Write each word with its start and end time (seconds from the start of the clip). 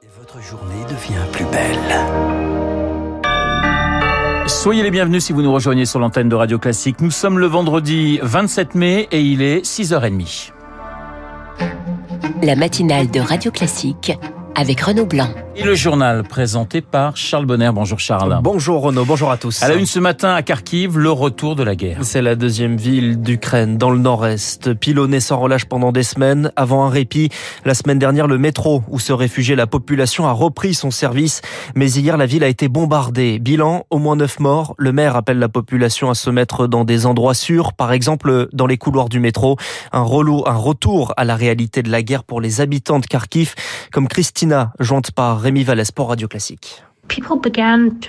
Et 0.00 0.06
votre 0.16 0.40
journée 0.40 0.84
devient 0.84 1.26
plus 1.32 1.44
belle. 1.46 1.96
Soyez 4.46 4.84
les 4.84 4.92
bienvenus 4.92 5.24
si 5.24 5.32
vous 5.32 5.42
nous 5.42 5.52
rejoignez 5.52 5.86
sur 5.86 5.98
l'antenne 5.98 6.28
de 6.28 6.36
Radio 6.36 6.56
Classique. 6.56 7.00
Nous 7.00 7.10
sommes 7.10 7.40
le 7.40 7.46
vendredi 7.46 8.20
27 8.22 8.76
mai 8.76 9.08
et 9.10 9.20
il 9.20 9.42
est 9.42 9.64
6h30. 9.64 10.52
La 12.42 12.54
matinale 12.54 13.10
de 13.10 13.18
Radio 13.18 13.50
Classique 13.50 14.12
avec 14.58 14.80
Renaud 14.80 15.06
Blanc. 15.06 15.28
Et 15.54 15.62
le 15.62 15.74
journal 15.74 16.22
présenté 16.22 16.80
par 16.80 17.16
Charles 17.16 17.46
Bonner. 17.46 17.70
Bonjour 17.72 17.98
Charles. 17.98 18.38
Bonjour 18.42 18.82
Renaud, 18.82 19.04
bonjour 19.04 19.30
à 19.30 19.36
tous. 19.36 19.62
À 19.62 19.68
la 19.68 19.74
une 19.74 19.86
ce 19.86 19.98
matin 19.98 20.34
à 20.34 20.42
Kharkiv, 20.42 20.98
le 20.98 21.10
retour 21.10 21.56
de 21.56 21.62
la 21.64 21.74
guerre. 21.74 21.98
C'est 22.02 22.22
la 22.22 22.36
deuxième 22.36 22.76
ville 22.76 23.20
d'Ukraine, 23.20 23.76
dans 23.76 23.90
le 23.90 23.98
nord-est, 23.98 24.74
pilonnée 24.74 25.18
sans 25.18 25.38
relâche 25.38 25.64
pendant 25.64 25.90
des 25.90 26.04
semaines. 26.04 26.52
Avant 26.54 26.84
un 26.84 26.90
répit, 26.90 27.28
la 27.64 27.74
semaine 27.74 27.98
dernière, 27.98 28.28
le 28.28 28.38
métro 28.38 28.84
où 28.88 29.00
se 29.00 29.12
réfugiait 29.12 29.56
la 29.56 29.66
population 29.66 30.26
a 30.28 30.32
repris 30.32 30.74
son 30.74 30.92
service. 30.92 31.40
Mais 31.74 31.90
hier, 31.90 32.16
la 32.16 32.26
ville 32.26 32.44
a 32.44 32.48
été 32.48 32.68
bombardée. 32.68 33.40
Bilan, 33.40 33.84
au 33.90 33.98
moins 33.98 34.16
neuf 34.16 34.38
morts. 34.38 34.74
Le 34.78 34.92
maire 34.92 35.16
appelle 35.16 35.40
la 35.40 35.48
population 35.48 36.10
à 36.10 36.14
se 36.14 36.30
mettre 36.30 36.68
dans 36.68 36.84
des 36.84 37.06
endroits 37.06 37.34
sûrs, 37.34 37.72
par 37.72 37.92
exemple 37.92 38.48
dans 38.52 38.66
les 38.66 38.78
couloirs 38.78 39.08
du 39.08 39.18
métro. 39.18 39.56
Un, 39.92 40.02
relou, 40.02 40.44
un 40.46 40.56
retour 40.56 41.14
à 41.16 41.24
la 41.24 41.34
réalité 41.34 41.82
de 41.82 41.90
la 41.90 42.02
guerre 42.02 42.22
pour 42.22 42.40
les 42.40 42.60
habitants 42.60 43.00
de 43.00 43.06
Kharkiv, 43.06 43.54
comme 43.92 44.06
Christine 44.06 44.47
jointe 44.78 45.10
par 45.10 45.40
Rémi 45.40 45.64
Vallès 45.64 45.90
pour 45.92 46.08
Radio 46.08 46.28
Classique. 46.28 46.82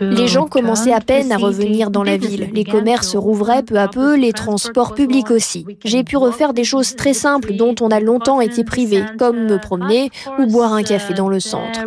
Les 0.01 0.27
gens 0.27 0.47
commençaient 0.47 0.93
à 0.93 1.01
peine 1.01 1.31
à 1.31 1.37
revenir 1.37 1.89
dans 1.89 2.03
la 2.03 2.17
ville. 2.17 2.49
Les 2.53 2.63
commerces 2.63 3.15
rouvraient 3.15 3.63
peu 3.63 3.77
à 3.77 3.87
peu, 3.87 4.15
les 4.15 4.33
transports 4.33 4.93
publics 4.93 5.31
aussi. 5.31 5.65
J'ai 5.83 6.03
pu 6.03 6.17
refaire 6.17 6.53
des 6.53 6.63
choses 6.63 6.95
très 6.95 7.13
simples 7.13 7.53
dont 7.53 7.75
on 7.81 7.89
a 7.89 7.99
longtemps 7.99 8.41
été 8.41 8.63
privé, 8.63 9.03
comme 9.17 9.45
me 9.45 9.57
promener 9.57 10.09
ou 10.37 10.45
boire 10.47 10.73
un 10.73 10.83
café 10.83 11.13
dans 11.13 11.29
le 11.29 11.39
centre. 11.39 11.85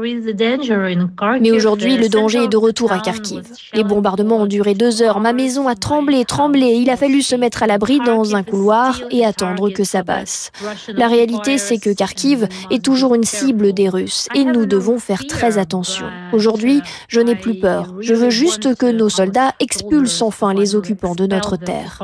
Mais 1.41 1.51
aujourd'hui, 1.51 1.97
le 1.97 2.09
danger 2.09 2.45
est 2.45 2.49
de 2.49 2.57
retour 2.57 2.93
à 2.93 2.99
Kharkiv. 2.99 3.43
Les 3.75 3.85
bombardements 3.85 4.39
ont 4.39 4.47
duré 4.47 4.75
deux 4.75 5.03
heures. 5.03 5.21
Ma 5.21 5.33
maison 5.33 5.69
a 5.69 5.75
tremblé, 5.75 6.25
tremblé. 6.25 6.79
Il 6.81 6.91
a 6.91 6.97
fallu 6.97 7.23
se 7.23 7.37
mettre 7.37 7.63
à 7.63 7.67
l'abri 7.67 8.01
dans 8.05 8.35
un 8.35 8.43
couloir 8.43 9.01
et 9.11 9.25
attendre 9.25 9.71
que 9.71 9.85
ça 9.85 10.03
passe. 10.03 10.51
La 10.89 11.09
réalité, 11.09 11.59
c'est 11.59 11.79
que 11.79 11.91
Kharkiv 11.91 12.49
est 12.71 12.85
toujours 12.85 13.15
une 13.15 13.25
cible 13.25 13.73
des 13.73 13.89
Russes 13.89 14.29
et 14.35 14.45
nous 14.45 14.67
devons 14.67 14.99
faire 14.99 15.27
très 15.27 15.59
attention. 15.59 16.07
Aujourd'hui, 16.33 16.81
je 17.09 17.21
n'ai 17.21 17.37
plus 17.37 17.59
peur. 17.59 17.95
Je 18.01 18.15
veux 18.15 18.31
juste 18.31 18.77
que 18.77 18.91
nos 18.91 19.09
soldats 19.09 19.53
expulsent 19.61 20.23
enfin 20.23 20.55
les 20.55 20.75
occupants 20.75 21.15
de 21.15 21.27
notre 21.27 21.57
terre. 21.57 22.03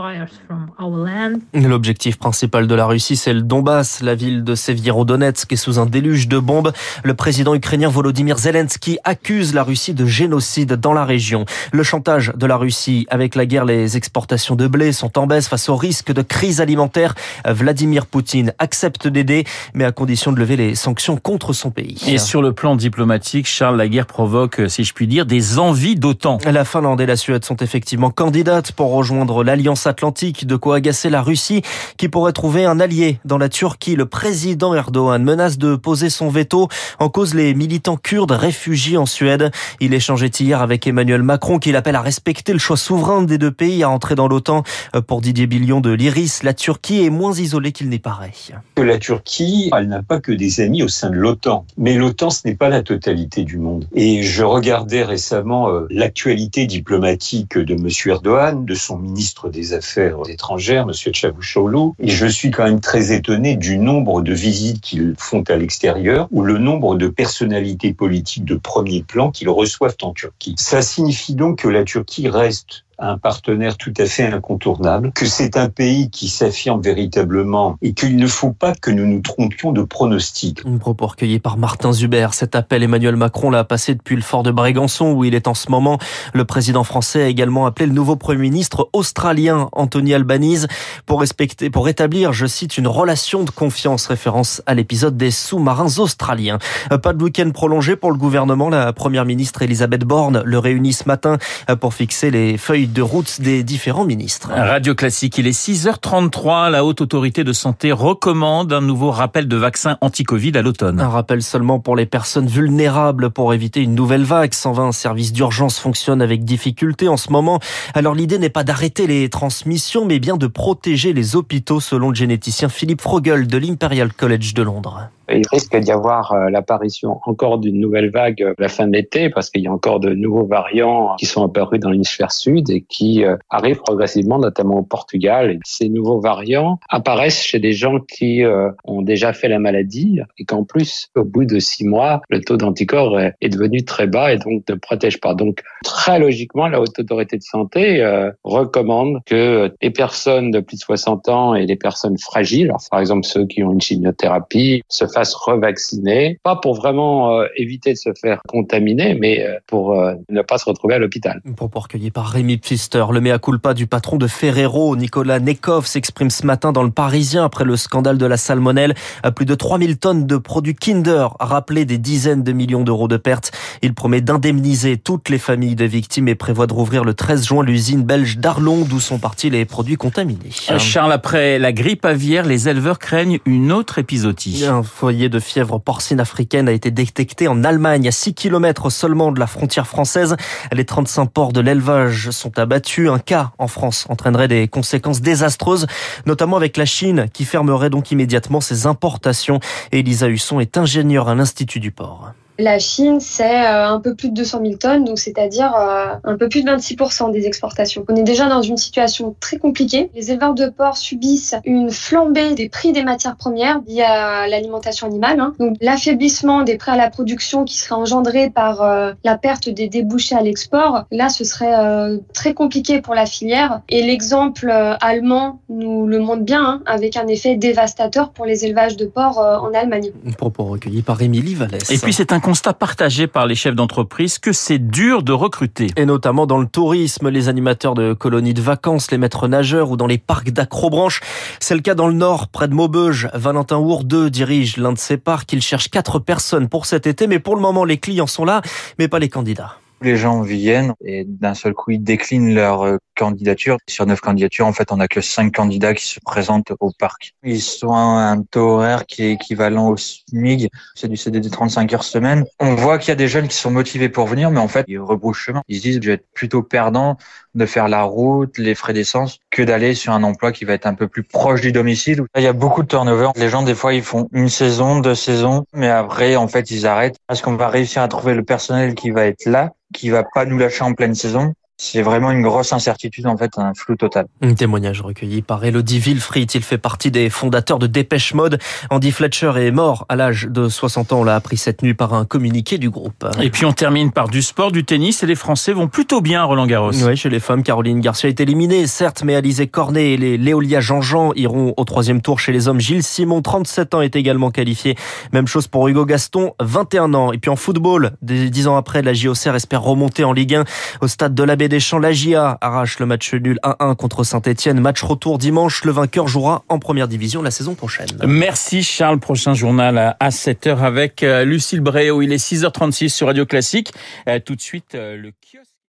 L'objectif 1.54 2.18
principal 2.18 2.66
de 2.66 2.74
la 2.74 2.86
Russie, 2.86 3.16
c'est 3.16 3.32
le 3.32 3.42
Donbass, 3.42 4.02
la 4.02 4.14
ville 4.14 4.44
de 4.44 4.54
Severodonetsk 4.54 5.52
est 5.52 5.56
sous 5.56 5.78
un 5.78 5.86
déluge 5.86 6.28
de 6.28 6.38
bombes. 6.38 6.72
Le 7.02 7.14
président 7.14 7.54
ukrainien 7.54 7.88
Volodymyr 7.88 8.38
Zelensky 8.38 8.98
accuse 9.04 9.54
la 9.54 9.62
Russie 9.62 9.94
de 9.94 10.06
génocide 10.06 10.74
dans 10.74 10.92
la 10.92 11.04
région. 11.04 11.44
Le 11.72 11.82
chantage 11.82 12.32
de 12.36 12.46
la 12.46 12.56
Russie 12.56 13.06
avec 13.10 13.34
la 13.34 13.46
guerre, 13.46 13.64
les 13.64 13.96
exportations 13.96 14.56
de 14.56 14.66
blé 14.66 14.92
sont 14.92 15.18
en 15.18 15.26
baisse 15.26 15.48
face 15.48 15.68
au 15.68 15.76
risque 15.76 16.12
de 16.12 16.22
crise 16.22 16.60
alimentaire. 16.60 17.14
Vladimir 17.46 18.06
Poutine 18.06 18.52
accepte 18.58 19.06
d'aider, 19.06 19.44
mais 19.74 19.84
à 19.84 19.92
condition 19.92 20.32
de 20.32 20.38
lever 20.38 20.56
les 20.56 20.74
sanctions 20.74 21.16
contre 21.16 21.52
son 21.52 21.70
pays. 21.70 22.02
Et 22.06 22.18
sur 22.18 22.42
le 22.42 22.52
plan 22.52 22.76
diplomatique, 22.76 23.46
Charles, 23.46 23.76
la 23.76 23.88
guerre 23.88 24.06
provoque, 24.06 24.60
si 24.68 24.84
je 24.88 24.94
puis 24.94 25.06
dire, 25.06 25.26
des 25.26 25.58
envies 25.58 25.96
d'OTAN. 25.96 26.38
La 26.50 26.64
Finlande 26.64 27.00
et 27.00 27.06
la 27.06 27.16
Suède 27.16 27.44
sont 27.44 27.56
effectivement 27.56 28.10
candidates 28.10 28.72
pour 28.72 28.90
rejoindre 28.92 29.44
l'Alliance 29.44 29.86
Atlantique, 29.86 30.46
de 30.46 30.56
quoi 30.56 30.76
agacer 30.76 31.10
la 31.10 31.20
Russie, 31.20 31.62
qui 31.98 32.08
pourrait 32.08 32.32
trouver 32.32 32.64
un 32.64 32.80
allié 32.80 33.20
dans 33.26 33.36
la 33.36 33.50
Turquie. 33.50 33.96
Le 33.96 34.06
président 34.06 34.74
Erdogan 34.74 35.22
menace 35.22 35.58
de 35.58 35.76
poser 35.76 36.08
son 36.08 36.30
veto 36.30 36.68
en 36.98 37.10
cause 37.10 37.34
les 37.34 37.54
militants 37.54 37.98
kurdes 37.98 38.32
réfugiés 38.32 38.96
en 38.96 39.04
Suède. 39.04 39.50
Il 39.80 39.92
échangeait 39.92 40.28
hier 40.28 40.62
avec 40.62 40.86
Emmanuel 40.86 41.22
Macron, 41.22 41.58
qui 41.58 41.70
l'appelle 41.70 41.96
à 41.96 42.02
respecter 42.02 42.54
le 42.54 42.58
choix 42.58 42.78
souverain 42.78 43.22
des 43.22 43.36
deux 43.36 43.52
pays 43.52 43.82
à 43.82 43.90
entrer 43.90 44.14
dans 44.14 44.26
l'OTAN. 44.26 44.62
Pour 45.06 45.20
Didier 45.20 45.46
Billion 45.46 45.80
de 45.80 45.90
l'Iris, 45.90 46.42
la 46.42 46.54
Turquie 46.54 47.04
est 47.04 47.10
moins 47.10 47.34
isolée 47.34 47.72
qu'il 47.72 47.90
n'est 47.90 47.98
paraît. 47.98 48.32
La 48.78 48.96
Turquie, 48.96 49.70
elle 49.76 49.88
n'a 49.88 50.02
pas 50.02 50.18
que 50.18 50.32
des 50.32 50.60
amis 50.60 50.82
au 50.82 50.88
sein 50.88 51.10
de 51.10 51.16
l'OTAN. 51.16 51.66
Mais 51.76 51.94
l'OTAN, 51.94 52.30
ce 52.30 52.46
n'est 52.46 52.54
pas 52.54 52.70
la 52.70 52.82
totalité 52.82 53.44
du 53.44 53.58
monde. 53.58 53.86
Et 53.94 54.22
je 54.22 54.42
regardais 54.78 55.02
récemment 55.02 55.70
euh, 55.70 55.86
l'actualité 55.90 56.66
diplomatique 56.66 57.58
de 57.58 57.74
M. 57.74 57.88
Erdogan, 58.06 58.64
de 58.64 58.74
son 58.74 58.96
ministre 58.96 59.48
des 59.48 59.72
Affaires 59.72 60.18
étrangères, 60.28 60.82
M. 60.82 60.92
Çavuşoğlu, 60.92 61.92
et 61.98 62.08
je 62.08 62.26
suis 62.26 62.50
quand 62.50 62.64
même 62.64 62.80
très 62.80 63.12
étonné 63.12 63.56
du 63.56 63.78
nombre 63.78 64.22
de 64.22 64.32
visites 64.32 64.80
qu'ils 64.80 65.14
font 65.18 65.42
à 65.48 65.56
l'extérieur 65.56 66.28
ou 66.30 66.42
le 66.42 66.58
nombre 66.58 66.94
de 66.94 67.08
personnalités 67.08 67.92
politiques 67.92 68.44
de 68.44 68.54
premier 68.54 69.02
plan 69.02 69.30
qu'ils 69.32 69.48
reçoivent 69.48 69.96
en 70.02 70.12
Turquie. 70.12 70.54
Ça 70.58 70.80
signifie 70.80 71.34
donc 71.34 71.62
que 71.62 71.68
la 71.68 71.84
Turquie 71.84 72.28
reste 72.28 72.84
un 72.98 73.18
partenaire 73.18 73.76
tout 73.76 73.92
à 73.98 74.06
fait 74.06 74.26
incontournable, 74.26 75.12
que 75.14 75.26
c'est 75.26 75.56
un 75.56 75.68
pays 75.68 76.10
qui 76.10 76.28
s'affirme 76.28 76.80
véritablement 76.80 77.76
et 77.80 77.94
qu'il 77.94 78.16
ne 78.16 78.26
faut 78.26 78.52
pas 78.52 78.74
que 78.74 78.90
nous 78.90 79.06
nous 79.06 79.20
trompions 79.20 79.72
de 79.72 79.82
pronostic. 79.82 80.62
Un 80.66 80.78
propos 80.78 81.06
recueilli 81.06 81.38
par 81.38 81.56
Martin 81.56 81.92
Zuber. 81.92 82.28
Cet 82.32 82.56
appel, 82.56 82.82
Emmanuel 82.82 83.16
Macron 83.16 83.50
l'a 83.50 83.64
passé 83.64 83.94
depuis 83.94 84.16
le 84.16 84.22
fort 84.22 84.42
de 84.42 84.50
Brégançon 84.50 85.12
où 85.12 85.24
il 85.24 85.34
est 85.34 85.46
en 85.46 85.54
ce 85.54 85.70
moment. 85.70 85.98
Le 86.34 86.44
président 86.44 86.82
français 86.82 87.22
a 87.22 87.28
également 87.28 87.66
appelé 87.66 87.86
le 87.86 87.92
nouveau 87.92 88.16
premier 88.16 88.40
ministre 88.40 88.88
australien, 88.92 89.68
Anthony 89.72 90.14
Albanese, 90.14 90.66
pour 91.06 91.20
respecter, 91.20 91.70
pour 91.70 91.86
rétablir, 91.86 92.32
je 92.32 92.46
cite, 92.46 92.78
une 92.78 92.88
relation 92.88 93.44
de 93.44 93.50
confiance, 93.50 94.06
référence 94.06 94.62
à 94.66 94.74
l'épisode 94.74 95.16
des 95.16 95.30
sous-marins 95.30 95.98
australiens. 95.98 96.58
Pas 97.02 97.12
de 97.12 97.22
week-end 97.22 97.50
prolongé 97.50 97.94
pour 97.94 98.10
le 98.10 98.18
gouvernement. 98.18 98.68
La 98.68 98.92
première 98.92 99.24
ministre 99.24 99.62
Elisabeth 99.62 100.04
Borne 100.04 100.42
le 100.44 100.58
réunit 100.58 100.92
ce 100.92 101.04
matin 101.06 101.38
pour 101.80 101.94
fixer 101.94 102.30
les 102.30 102.58
feuilles 102.58 102.87
de 102.92 103.02
route 103.02 103.40
des 103.40 103.62
différents 103.62 104.04
ministres. 104.04 104.50
Radio 104.52 104.94
Classique, 104.94 105.38
il 105.38 105.46
est 105.46 105.58
6h33. 105.58 106.70
La 106.70 106.84
Haute 106.84 107.00
Autorité 107.00 107.44
de 107.44 107.52
Santé 107.52 107.92
recommande 107.92 108.72
un 108.72 108.80
nouveau 108.80 109.10
rappel 109.10 109.48
de 109.48 109.56
vaccin 109.56 109.98
anti-Covid 110.00 110.52
à 110.56 110.62
l'automne. 110.62 111.00
Un 111.00 111.08
rappel 111.08 111.42
seulement 111.42 111.80
pour 111.80 111.96
les 111.96 112.06
personnes 112.06 112.46
vulnérables 112.46 113.30
pour 113.30 113.54
éviter 113.54 113.82
une 113.82 113.94
nouvelle 113.94 114.24
vague. 114.24 114.54
120 114.54 114.92
services 114.92 115.32
d'urgence 115.32 115.78
fonctionnent 115.78 116.22
avec 116.22 116.44
difficulté 116.44 117.08
en 117.08 117.16
ce 117.16 117.30
moment. 117.30 117.60
Alors 117.94 118.14
l'idée 118.14 118.38
n'est 118.38 118.48
pas 118.48 118.64
d'arrêter 118.64 119.06
les 119.06 119.28
transmissions, 119.28 120.04
mais 120.04 120.18
bien 120.18 120.36
de 120.36 120.46
protéger 120.46 121.12
les 121.12 121.36
hôpitaux 121.36 121.80
selon 121.80 122.10
le 122.10 122.14
généticien 122.14 122.68
Philippe 122.68 123.00
Frogel 123.00 123.46
de 123.46 123.58
l'Imperial 123.58 124.12
College 124.12 124.54
de 124.54 124.62
Londres. 124.62 125.08
Il 125.30 125.42
risque 125.50 125.76
d'y 125.76 125.92
avoir 125.92 126.32
euh, 126.32 126.48
l'apparition 126.50 127.20
encore 127.24 127.58
d'une 127.58 127.78
nouvelle 127.78 128.10
vague 128.10 128.42
à 128.42 128.54
la 128.58 128.68
fin 128.68 128.86
de 128.86 128.92
l'été 128.92 129.28
parce 129.28 129.50
qu'il 129.50 129.62
y 129.62 129.66
a 129.66 129.72
encore 129.72 130.00
de 130.00 130.10
nouveaux 130.10 130.46
variants 130.46 131.16
qui 131.18 131.26
sont 131.26 131.44
apparus 131.44 131.80
dans 131.80 131.90
l'hémisphère 131.90 132.32
sud 132.32 132.70
et 132.70 132.82
qui 132.82 133.24
euh, 133.24 133.36
arrivent 133.50 133.80
progressivement, 133.80 134.38
notamment 134.38 134.78
au 134.78 134.82
Portugal. 134.82 135.58
Ces 135.64 135.88
nouveaux 135.88 136.20
variants 136.20 136.78
apparaissent 136.88 137.42
chez 137.42 137.58
des 137.58 137.72
gens 137.72 138.00
qui 138.00 138.42
euh, 138.42 138.70
ont 138.84 139.02
déjà 139.02 139.32
fait 139.32 139.48
la 139.48 139.58
maladie 139.58 140.20
et 140.38 140.44
qu'en 140.44 140.64
plus, 140.64 141.08
au 141.14 141.24
bout 141.24 141.44
de 141.44 141.58
six 141.58 141.84
mois, 141.84 142.22
le 142.30 142.40
taux 142.40 142.56
d'anticorps 142.56 143.18
est 143.18 143.48
devenu 143.48 143.84
très 143.84 144.06
bas 144.06 144.32
et 144.32 144.38
donc 144.38 144.62
ne 144.68 144.74
protège 144.74 145.20
pas. 145.20 145.34
Donc, 145.34 145.62
très 145.84 146.18
logiquement, 146.18 146.68
la 146.68 146.80
Haute 146.80 146.98
Autorité 146.98 147.36
de 147.36 147.42
Santé 147.42 148.04
recommande 148.44 149.20
que 149.26 149.72
les 149.82 149.90
personnes 149.90 150.50
de 150.50 150.60
plus 150.60 150.76
de 150.76 150.82
60 150.82 151.28
ans 151.28 151.54
et 151.54 151.66
les 151.66 151.76
personnes 151.76 152.18
fragiles, 152.18 152.72
par 152.90 153.00
exemple 153.00 153.26
ceux 153.26 153.46
qui 153.46 153.62
ont 153.62 153.72
une 153.72 153.80
chimiothérapie, 153.80 154.82
se 154.88 155.06
se 155.24 155.36
revacciner, 155.36 156.38
pas 156.42 156.56
pour 156.56 156.74
vraiment 156.74 157.38
euh, 157.38 157.46
éviter 157.56 157.92
de 157.92 157.98
se 157.98 158.10
faire 158.20 158.40
contaminer, 158.48 159.14
mais 159.14 159.44
euh, 159.44 159.58
pour 159.66 159.98
euh, 159.98 160.14
ne 160.28 160.42
pas 160.42 160.58
se 160.58 160.64
retrouver 160.64 160.94
à 160.94 160.98
l'hôpital. 160.98 161.40
Propos 161.56 161.80
recueilli 161.80 162.10
par 162.10 162.26
Rémi 162.28 162.58
Pfister. 162.58 163.04
Le 163.12 163.20
mea 163.20 163.38
culpa 163.38 163.74
du 163.74 163.86
patron 163.86 164.16
de 164.16 164.26
Ferrero, 164.26 164.96
Nicolas 164.96 165.40
Nekov, 165.40 165.86
s'exprime 165.86 166.30
ce 166.30 166.46
matin 166.46 166.72
dans 166.72 166.82
le 166.82 166.90
Parisien 166.90 167.44
après 167.44 167.64
le 167.64 167.76
scandale 167.76 168.18
de 168.18 168.26
la 168.26 168.36
salmonelle. 168.36 168.94
Plus 169.34 169.46
de 169.46 169.54
3000 169.54 169.98
tonnes 169.98 170.26
de 170.26 170.36
produits 170.36 170.74
Kinder, 170.74 171.28
rappelé 171.40 171.84
des 171.84 171.98
dizaines 171.98 172.42
de 172.42 172.52
millions 172.52 172.82
d'euros 172.82 173.08
de 173.08 173.16
pertes. 173.16 173.52
Il 173.82 173.94
promet 173.94 174.20
d'indemniser 174.20 174.96
toutes 174.96 175.28
les 175.28 175.38
familles 175.38 175.76
de 175.76 175.84
victimes 175.84 176.28
et 176.28 176.34
prévoit 176.34 176.66
de 176.66 176.72
rouvrir 176.72 177.04
le 177.04 177.14
13 177.14 177.46
juin 177.46 177.62
l'usine 177.62 178.02
belge 178.02 178.38
d'Arlon, 178.38 178.84
d'où 178.84 179.00
sont 179.00 179.18
partis 179.18 179.50
les 179.50 179.64
produits 179.64 179.96
contaminés. 179.96 180.50
Charles, 180.50 181.12
après 181.12 181.58
la 181.58 181.72
grippe 181.72 182.04
aviaire, 182.04 182.44
les 182.44 182.68
éleveurs 182.68 182.98
craignent 182.98 183.38
une 183.46 183.72
autre 183.72 183.98
épisodie 183.98 184.64
foyer 185.08 185.30
de 185.30 185.40
fièvre 185.40 185.78
porcine 185.78 186.20
africaine 186.20 186.68
a 186.68 186.72
été 186.72 186.90
détecté 186.90 187.48
en 187.48 187.64
Allemagne, 187.64 188.06
à 188.08 188.10
6 188.10 188.34
km 188.34 188.90
seulement 188.90 189.32
de 189.32 189.40
la 189.40 189.46
frontière 189.46 189.86
française. 189.86 190.36
Les 190.70 190.84
35 190.84 191.30
porcs 191.30 191.54
de 191.54 191.62
l'élevage 191.62 192.28
sont 192.28 192.58
abattus. 192.58 193.08
Un 193.08 193.18
cas 193.18 193.52
en 193.56 193.68
France 193.68 194.04
entraînerait 194.10 194.48
des 194.48 194.68
conséquences 194.68 195.22
désastreuses, 195.22 195.86
notamment 196.26 196.58
avec 196.58 196.76
la 196.76 196.84
Chine, 196.84 197.28
qui 197.32 197.46
fermerait 197.46 197.88
donc 197.88 198.10
immédiatement 198.10 198.60
ses 198.60 198.84
importations. 198.84 199.60
Elisa 199.92 200.28
Husson 200.28 200.60
est 200.60 200.76
ingénieure 200.76 201.30
à 201.30 201.34
l'Institut 201.34 201.80
du 201.80 201.90
porc. 201.90 202.34
La 202.60 202.80
Chine, 202.80 203.20
c'est 203.20 203.66
euh, 203.66 203.88
un 203.88 204.00
peu 204.00 204.16
plus 204.16 204.30
de 204.30 204.34
200 204.34 204.60
000 204.64 204.74
tonnes, 204.78 205.04
donc 205.04 205.20
c'est-à-dire 205.20 205.72
euh, 205.76 206.14
un 206.24 206.36
peu 206.36 206.48
plus 206.48 206.64
de 206.64 206.68
26% 206.68 207.30
des 207.30 207.46
exportations. 207.46 208.04
On 208.08 208.16
est 208.16 208.24
déjà 208.24 208.48
dans 208.48 208.62
une 208.62 208.76
situation 208.76 209.36
très 209.38 209.58
compliquée. 209.58 210.10
Les 210.16 210.32
éleveurs 210.32 210.54
de 210.54 210.66
porc 210.66 210.96
subissent 210.96 211.54
une 211.64 211.92
flambée 211.92 212.54
des 212.54 212.68
prix 212.68 212.92
des 212.92 213.04
matières 213.04 213.36
premières 213.36 213.80
liées 213.86 214.02
à 214.02 214.48
l'alimentation 214.48 215.06
animale. 215.06 215.38
Hein. 215.38 215.54
Donc 215.60 215.76
l'affaiblissement 215.80 216.64
des 216.64 216.76
prix 216.76 216.90
à 216.90 216.96
la 216.96 217.10
production 217.10 217.64
qui 217.64 217.78
serait 217.78 217.94
engendré 217.94 218.50
par 218.50 218.82
euh, 218.82 219.12
la 219.22 219.38
perte 219.38 219.68
des 219.68 219.88
débouchés 219.88 220.34
à 220.34 220.40
l'export, 220.40 221.04
là 221.12 221.28
ce 221.28 221.44
serait 221.44 222.18
très 222.34 222.54
compliqué 222.54 223.00
pour 223.00 223.14
la 223.14 223.26
filière. 223.26 223.82
Et 223.88 224.02
l'exemple 224.02 224.68
allemand 225.00 225.60
nous 225.68 226.08
le 226.08 226.18
montre 226.18 226.42
bien, 226.42 226.64
hein, 226.64 226.82
avec 226.86 227.16
un 227.16 227.28
effet 227.28 227.54
dévastateur 227.54 228.30
pour 228.32 228.46
les 228.46 228.64
élevages 228.64 228.96
de 228.96 229.06
porc 229.06 229.38
en 229.38 229.72
Allemagne. 229.74 230.10
Propos 230.36 230.64
recueillis 230.64 231.02
par 231.02 231.22
Émilie 231.22 231.54
Vallès. 231.54 231.88
Et 231.90 231.98
puis 231.98 232.12
c'est 232.12 232.32
un 232.32 232.40
constat 232.48 232.72
partagé 232.72 233.26
par 233.26 233.46
les 233.46 233.54
chefs 233.54 233.74
d'entreprise 233.74 234.38
que 234.38 234.54
c'est 234.54 234.78
dur 234.78 235.22
de 235.22 235.32
recruter. 235.32 235.88
Et 235.96 236.06
notamment 236.06 236.46
dans 236.46 236.56
le 236.56 236.66
tourisme, 236.66 237.28
les 237.28 237.50
animateurs 237.50 237.92
de 237.92 238.14
colonies 238.14 238.54
de 238.54 238.62
vacances, 238.62 239.10
les 239.10 239.18
maîtres 239.18 239.48
nageurs 239.48 239.90
ou 239.90 239.98
dans 239.98 240.06
les 240.06 240.16
parcs 240.16 240.50
d'acrobranche. 240.50 241.20
C'est 241.60 241.74
le 241.74 241.82
cas 241.82 241.94
dans 241.94 242.06
le 242.08 242.14
Nord, 242.14 242.48
près 242.48 242.66
de 242.66 242.72
Maubeuge. 242.72 243.28
Valentin 243.34 243.76
Ourdeux 243.76 244.30
dirige 244.30 244.78
l'un 244.78 244.94
de 244.94 244.98
ces 244.98 245.18
parcs. 245.18 245.52
Il 245.52 245.60
cherche 245.60 245.90
quatre 245.90 246.20
personnes 246.20 246.70
pour 246.70 246.86
cet 246.86 247.06
été, 247.06 247.26
mais 247.26 247.38
pour 247.38 247.54
le 247.54 247.60
moment, 247.60 247.84
les 247.84 247.98
clients 247.98 248.26
sont 248.26 248.46
là, 248.46 248.62
mais 248.98 249.08
pas 249.08 249.18
les 249.18 249.28
candidats 249.28 249.76
les 250.00 250.16
gens 250.16 250.42
viennent 250.42 250.94
et 251.04 251.24
d'un 251.24 251.54
seul 251.54 251.74
coup 251.74 251.92
ils 251.92 252.02
déclinent 252.02 252.54
leur 252.54 252.82
euh, 252.82 252.96
candidature. 253.16 253.76
Sur 253.88 254.06
neuf 254.06 254.20
candidatures, 254.20 254.66
en 254.66 254.72
fait, 254.72 254.92
on 254.92 254.96
n'a 254.96 255.08
que 255.08 255.20
cinq 255.20 255.54
candidats 255.54 255.94
qui 255.94 256.06
se 256.06 256.20
présentent 256.20 256.72
au 256.80 256.92
parc. 256.92 257.34
Ils 257.42 257.60
sont 257.60 257.92
un 257.92 258.42
taux 258.42 258.70
horaire 258.70 259.06
qui 259.06 259.24
est 259.24 259.32
équivalent 259.32 259.88
au 259.88 259.96
SMIG, 259.96 260.70
c'est 260.94 261.08
du 261.08 261.16
CDD 261.16 261.50
35 261.50 261.92
heures 261.92 262.04
semaine. 262.04 262.44
On 262.60 262.74
voit 262.74 262.98
qu'il 262.98 263.08
y 263.08 263.12
a 263.12 263.16
des 263.16 263.28
jeunes 263.28 263.48
qui 263.48 263.56
sont 263.56 263.70
motivés 263.70 264.08
pour 264.08 264.26
venir, 264.26 264.50
mais 264.50 264.60
en 264.60 264.68
fait, 264.68 264.84
ils 264.88 265.00
rebroussent 265.00 265.38
chemin. 265.38 265.62
Ils 265.68 265.78
se 265.78 265.82
disent, 265.82 266.00
je 266.00 266.08
vais 266.08 266.14
être 266.14 266.26
plutôt 266.32 266.62
perdant 266.62 267.16
de 267.58 267.66
faire 267.66 267.88
la 267.88 268.02
route, 268.02 268.56
les 268.56 268.74
frais 268.74 268.92
d'essence, 268.92 269.38
que 269.50 269.62
d'aller 269.62 269.94
sur 269.94 270.12
un 270.12 270.22
emploi 270.22 270.52
qui 270.52 270.64
va 270.64 270.72
être 270.72 270.86
un 270.86 270.94
peu 270.94 271.08
plus 271.08 271.22
proche 271.22 271.60
du 271.60 271.72
domicile. 271.72 272.22
Il 272.36 272.42
y 272.42 272.46
a 272.46 272.52
beaucoup 272.52 272.82
de 272.82 272.88
turnover. 272.88 273.30
Les 273.36 273.48
gens, 273.48 273.62
des 273.62 273.74
fois, 273.74 273.92
ils 273.92 274.02
font 274.02 274.28
une 274.32 274.48
saison, 274.48 275.00
deux 275.00 275.14
saisons, 275.14 275.64
mais 275.74 275.88
après, 275.88 276.36
en 276.36 276.48
fait, 276.48 276.70
ils 276.70 276.86
arrêtent. 276.86 277.18
Est-ce 277.30 277.42
qu'on 277.42 277.56
va 277.56 277.68
réussir 277.68 278.02
à 278.02 278.08
trouver 278.08 278.34
le 278.34 278.44
personnel 278.44 278.94
qui 278.94 279.10
va 279.10 279.26
être 279.26 279.44
là, 279.44 279.72
qui 279.92 280.10
va 280.10 280.22
pas 280.22 280.44
nous 280.44 280.58
lâcher 280.58 280.84
en 280.84 280.94
pleine 280.94 281.14
saison 281.14 281.52
c'est 281.80 282.02
vraiment 282.02 282.32
une 282.32 282.42
grosse 282.42 282.72
incertitude, 282.72 283.28
en 283.28 283.36
fait, 283.36 283.52
un 283.56 283.72
flou 283.72 283.94
total. 283.94 284.26
Un 284.42 284.54
témoignage 284.54 285.00
recueilli 285.00 285.42
par 285.42 285.64
Elodie 285.64 286.00
Wilfried. 286.00 286.52
Il 286.52 286.62
fait 286.64 286.76
partie 286.76 287.12
des 287.12 287.30
fondateurs 287.30 287.78
de 287.78 287.86
Dépêche 287.86 288.34
Mode. 288.34 288.58
Andy 288.90 289.12
Fletcher 289.12 289.52
est 289.58 289.70
mort 289.70 290.04
à 290.08 290.16
l'âge 290.16 290.48
de 290.50 290.68
60 290.68 291.12
ans. 291.12 291.20
On 291.20 291.24
l'a 291.24 291.36
appris 291.36 291.56
cette 291.56 291.82
nuit 291.82 291.94
par 291.94 292.14
un 292.14 292.24
communiqué 292.24 292.78
du 292.78 292.90
groupe. 292.90 293.24
Et 293.40 293.50
puis 293.50 293.64
on 293.64 293.72
termine 293.72 294.10
par 294.10 294.28
du 294.28 294.42
sport, 294.42 294.72
du 294.72 294.84
tennis. 294.84 295.22
Et 295.22 295.26
les 295.26 295.36
Français 295.36 295.72
vont 295.72 295.86
plutôt 295.86 296.20
bien, 296.20 296.42
Roland 296.42 296.66
Garros. 296.66 296.90
Oui, 296.90 297.16
chez 297.16 297.28
les 297.28 297.38
femmes, 297.38 297.62
Caroline 297.62 298.00
Garcia 298.00 298.28
est 298.28 298.40
éliminée, 298.40 298.88
certes, 298.88 299.22
mais 299.22 299.36
Alizé 299.36 299.68
Cornet 299.68 300.14
et 300.14 300.16
les 300.16 300.36
Léolia 300.36 300.80
Jean-Jean 300.80 301.32
iront 301.36 301.74
au 301.76 301.84
troisième 301.84 302.22
tour 302.22 302.40
chez 302.40 302.50
les 302.50 302.66
hommes. 302.66 302.80
Gilles 302.80 303.04
Simon, 303.04 303.40
37 303.40 303.94
ans, 303.94 304.00
est 304.00 304.16
également 304.16 304.50
qualifié. 304.50 304.96
Même 305.32 305.46
chose 305.46 305.68
pour 305.68 305.86
Hugo 305.86 306.04
Gaston, 306.06 306.54
21 306.58 307.14
ans. 307.14 307.32
Et 307.32 307.38
puis 307.38 307.52
en 307.52 307.56
football, 307.56 308.16
dix 308.20 308.66
ans 308.66 308.76
après, 308.76 309.00
la 309.02 309.12
JOCR 309.12 309.54
espère 309.54 309.82
remonter 309.82 310.24
en 310.24 310.32
Ligue 310.32 310.56
1 310.56 310.64
au 311.02 311.06
stade 311.06 311.36
de 311.36 311.42
la 311.44 311.54
Baie 311.54 311.67
des 311.68 311.80
Champs. 311.80 311.98
La 311.98 312.12
GIA 312.12 312.58
arrache 312.60 312.98
le 312.98 313.06
match 313.06 313.34
nul 313.34 313.58
1-1 313.62 313.96
contre 313.96 314.24
Saint-Etienne. 314.24 314.80
Match 314.80 315.02
retour 315.02 315.38
dimanche. 315.38 315.84
Le 315.84 315.92
vainqueur 315.92 316.28
jouera 316.28 316.64
en 316.68 316.78
première 316.78 317.08
division 317.08 317.42
la 317.42 317.50
saison 317.50 317.74
prochaine. 317.74 318.08
Merci 318.26 318.82
Charles. 318.82 319.20
Prochain 319.20 319.54
journal 319.54 320.16
à 320.18 320.28
7h 320.28 320.78
avec 320.78 321.22
euh, 321.22 321.44
Lucille 321.44 321.80
Bréau. 321.80 322.22
Il 322.22 322.32
est 322.32 322.44
6h36 322.44 323.08
sur 323.08 323.26
Radio 323.26 323.46
Classique. 323.46 323.92
Euh, 324.28 324.38
tout 324.38 324.54
de 324.54 324.60
suite, 324.60 324.94
euh, 324.94 325.16
le 325.16 325.30
kiosque. 325.30 325.67